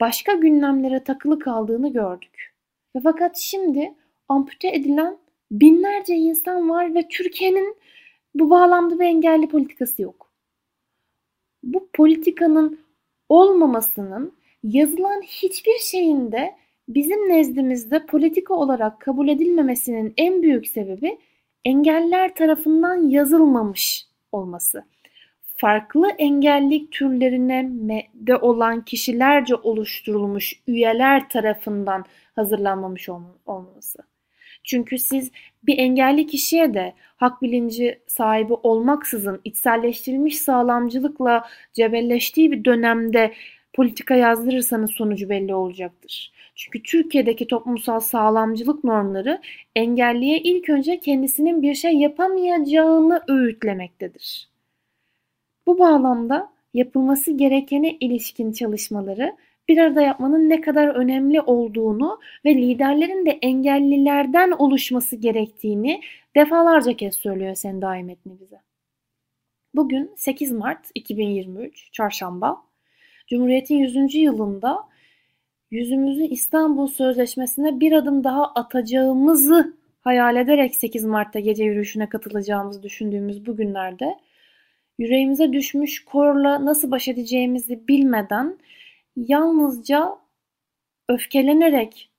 başka 0.00 0.32
gündemlere 0.32 1.04
takılı 1.04 1.38
kaldığını 1.38 1.92
gördük. 1.92 2.54
Ve 2.96 3.00
fakat 3.00 3.38
şimdi 3.38 3.94
ampute 4.28 4.68
edilen 4.68 5.18
binlerce 5.50 6.14
insan 6.14 6.70
var 6.70 6.94
ve 6.94 7.08
Türkiye'nin 7.08 7.76
bu 8.34 8.50
bağlamda 8.50 8.98
bir 8.98 9.04
engelli 9.04 9.48
politikası 9.48 10.02
yok. 10.02 10.32
Bu 11.62 11.88
politikanın 11.92 12.80
olmamasının 13.28 14.32
yazılan 14.62 15.22
hiçbir 15.22 15.78
şeyin 15.78 16.32
de 16.32 16.54
bizim 16.88 17.28
nezdimizde 17.28 18.06
politika 18.06 18.54
olarak 18.54 19.00
kabul 19.00 19.28
edilmemesinin 19.28 20.14
en 20.16 20.42
büyük 20.42 20.68
sebebi 20.68 21.18
engeller 21.64 22.34
tarafından 22.34 23.08
yazılmamış 23.08 24.06
olması 24.32 24.84
farklı 25.60 26.10
engellilik 26.18 26.92
türlerine 26.92 28.06
de 28.14 28.36
olan 28.36 28.84
kişilerce 28.84 29.54
oluşturulmuş 29.54 30.60
üyeler 30.66 31.28
tarafından 31.28 32.04
hazırlanmamış 32.36 33.08
olması. 33.46 33.98
Çünkü 34.64 34.98
siz 34.98 35.30
bir 35.62 35.78
engelli 35.78 36.26
kişiye 36.26 36.74
de 36.74 36.94
hak 37.16 37.42
bilinci 37.42 38.00
sahibi 38.06 38.52
olmaksızın 38.52 39.40
içselleştirilmiş 39.44 40.38
sağlamcılıkla 40.38 41.44
cebelleştiği 41.72 42.52
bir 42.52 42.64
dönemde 42.64 43.34
politika 43.72 44.14
yazdırırsanız 44.14 44.90
sonucu 44.90 45.28
belli 45.28 45.54
olacaktır. 45.54 46.32
Çünkü 46.54 46.82
Türkiye'deki 46.82 47.46
toplumsal 47.46 48.00
sağlamcılık 48.00 48.84
normları 48.84 49.40
engelliye 49.76 50.38
ilk 50.38 50.68
önce 50.70 51.00
kendisinin 51.00 51.62
bir 51.62 51.74
şey 51.74 51.92
yapamayacağını 51.92 53.22
öğütlemektedir. 53.28 54.50
Bu 55.66 55.78
bağlamda 55.78 56.52
yapılması 56.74 57.32
gerekene 57.32 57.96
ilişkin 58.00 58.52
çalışmaları 58.52 59.36
bir 59.68 59.78
arada 59.78 60.02
yapmanın 60.02 60.50
ne 60.50 60.60
kadar 60.60 60.88
önemli 60.88 61.40
olduğunu 61.40 62.18
ve 62.44 62.54
liderlerin 62.54 63.26
de 63.26 63.30
engellilerden 63.42 64.50
oluşması 64.50 65.16
gerektiğini 65.16 66.00
defalarca 66.36 66.92
kez 66.92 67.14
söylüyor 67.14 67.54
sen 67.54 67.82
daim 67.82 68.10
etni 68.10 68.40
bize. 68.40 68.60
Bugün 69.74 70.14
8 70.16 70.52
Mart 70.52 70.90
2023 70.94 71.92
Çarşamba. 71.92 72.62
Cumhuriyet'in 73.28 73.76
100. 73.76 74.14
yılında 74.14 74.88
yüzümüzü 75.70 76.22
İstanbul 76.22 76.86
Sözleşmesi'ne 76.86 77.80
bir 77.80 77.92
adım 77.92 78.24
daha 78.24 78.44
atacağımızı 78.44 79.76
hayal 80.00 80.36
ederek 80.36 80.74
8 80.74 81.04
Mart'ta 81.04 81.38
gece 81.40 81.64
yürüyüşüne 81.64 82.08
katılacağımızı 82.08 82.82
düşündüğümüz 82.82 83.46
bu 83.46 83.56
günlerde 83.56 84.16
yüreğimize 85.00 85.52
düşmüş 85.52 86.04
korla 86.04 86.64
nasıl 86.64 86.90
baş 86.90 87.08
edeceğimizi 87.08 87.88
bilmeden 87.88 88.58
yalnızca 89.16 90.18
öfkelenerek 91.08 92.10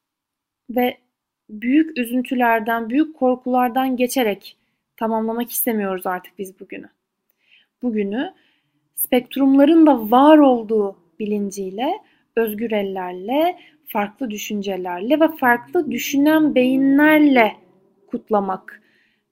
ve 0.70 0.98
büyük 1.50 1.98
üzüntülerden, 1.98 2.90
büyük 2.90 3.16
korkulardan 3.16 3.98
geçerek 3.98 4.58
tamamlamak 4.98 5.52
istemiyoruz 5.52 6.08
artık 6.08 6.40
biz 6.40 6.60
bugünü. 6.60 6.90
Bugünü 7.82 8.34
spektrumların 8.96 9.88
da 9.88 10.12
var 10.12 10.38
olduğu 10.38 10.96
bilinciyle, 11.20 11.94
özgür 12.36 12.72
ellerle, 12.72 13.60
farklı 13.88 14.32
düşüncelerle 14.32 15.20
ve 15.20 15.28
farklı 15.28 15.92
düşünen 15.92 16.56
beyinlerle 16.56 17.56
kutlamak, 18.08 18.82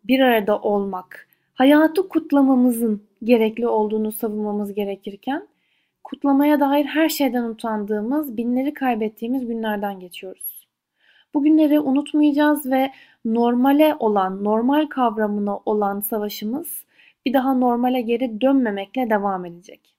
bir 0.04 0.20
arada 0.20 0.60
olmak, 0.60 1.28
hayatı 1.54 2.10
kutlamamızın 2.10 3.09
gerekli 3.24 3.68
olduğunu 3.68 4.12
savunmamız 4.12 4.74
gerekirken 4.74 5.48
kutlamaya 6.04 6.60
dair 6.60 6.86
her 6.86 7.10
şeyden 7.10 7.44
utandığımız, 7.44 8.38
binleri 8.38 8.74
kaybettiğimiz 8.74 9.48
günlerden 9.48 10.00
geçiyoruz. 10.00 10.68
Bu 11.34 11.44
günleri 11.44 11.80
unutmayacağız 11.80 12.66
ve 12.66 12.92
normale 13.26 13.96
olan, 14.00 14.44
normal 14.44 14.88
kavramına 14.88 15.60
olan 15.66 16.00
savaşımız 16.00 16.86
bir 17.26 17.34
daha 17.34 17.54
normale 17.54 18.02
geri 18.02 18.42
dönmemekle 18.42 19.10
devam 19.10 19.46
edecek. 19.46 19.96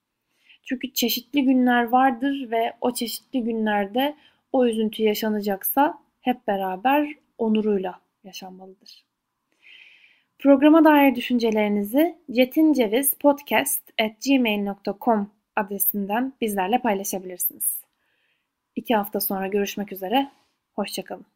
Çünkü 0.63 0.93
çeşitli 0.93 1.45
günler 1.45 1.85
vardır 1.85 2.51
ve 2.51 2.73
o 2.81 2.95
çeşitli 2.95 3.43
günlerde 3.43 4.17
o 4.53 4.67
üzüntü 4.67 5.03
yaşanacaksa 5.03 5.99
hep 6.21 6.47
beraber 6.47 7.09
onuruyla 7.39 8.01
yaşanmalıdır. 8.25 9.10
Programa 10.41 10.85
dair 10.85 11.15
düşüncelerinizi 11.15 12.19
cetincevizpodcast.gmail.com 12.31 15.31
adresinden 15.57 16.33
bizlerle 16.41 16.79
paylaşabilirsiniz. 16.79 17.81
İki 18.77 18.95
hafta 18.95 19.21
sonra 19.21 19.47
görüşmek 19.47 19.93
üzere, 19.93 20.31
hoşçakalın. 20.73 21.27